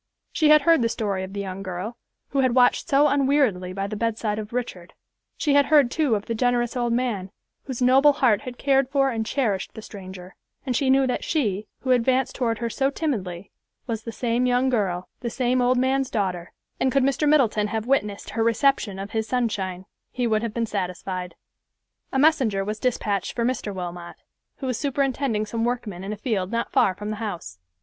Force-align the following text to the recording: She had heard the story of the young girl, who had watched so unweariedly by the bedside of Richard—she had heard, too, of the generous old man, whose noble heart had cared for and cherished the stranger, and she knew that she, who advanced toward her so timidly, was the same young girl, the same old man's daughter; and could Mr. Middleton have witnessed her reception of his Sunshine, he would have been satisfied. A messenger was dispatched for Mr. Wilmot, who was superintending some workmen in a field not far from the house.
She 0.31 0.49
had 0.49 0.63
heard 0.63 0.81
the 0.81 0.89
story 0.89 1.21
of 1.21 1.31
the 1.33 1.39
young 1.39 1.61
girl, 1.61 1.95
who 2.29 2.39
had 2.39 2.55
watched 2.55 2.89
so 2.89 3.05
unweariedly 3.07 3.71
by 3.71 3.85
the 3.85 3.95
bedside 3.95 4.39
of 4.39 4.51
Richard—she 4.51 5.53
had 5.53 5.67
heard, 5.67 5.91
too, 5.91 6.15
of 6.15 6.25
the 6.25 6.33
generous 6.33 6.75
old 6.75 6.91
man, 6.91 7.29
whose 7.65 7.83
noble 7.83 8.13
heart 8.13 8.41
had 8.41 8.57
cared 8.57 8.89
for 8.89 9.11
and 9.11 9.27
cherished 9.27 9.75
the 9.75 9.81
stranger, 9.83 10.35
and 10.65 10.75
she 10.75 10.89
knew 10.89 11.05
that 11.05 11.23
she, 11.23 11.67
who 11.81 11.91
advanced 11.91 12.33
toward 12.35 12.57
her 12.57 12.67
so 12.67 12.89
timidly, 12.89 13.51
was 13.85 14.01
the 14.01 14.11
same 14.11 14.47
young 14.47 14.71
girl, 14.71 15.07
the 15.19 15.29
same 15.29 15.61
old 15.61 15.77
man's 15.77 16.09
daughter; 16.09 16.51
and 16.79 16.91
could 16.91 17.03
Mr. 17.03 17.29
Middleton 17.29 17.67
have 17.67 17.85
witnessed 17.85 18.31
her 18.31 18.41
reception 18.43 18.97
of 18.97 19.11
his 19.11 19.27
Sunshine, 19.27 19.85
he 20.09 20.25
would 20.25 20.41
have 20.41 20.51
been 20.51 20.65
satisfied. 20.65 21.35
A 22.11 22.17
messenger 22.17 22.65
was 22.65 22.79
dispatched 22.79 23.35
for 23.35 23.45
Mr. 23.45 23.71
Wilmot, 23.71 24.15
who 24.55 24.65
was 24.65 24.79
superintending 24.79 25.45
some 25.45 25.63
workmen 25.63 26.03
in 26.03 26.11
a 26.11 26.17
field 26.17 26.51
not 26.51 26.71
far 26.71 26.95
from 26.95 27.11
the 27.11 27.17
house. 27.17 27.59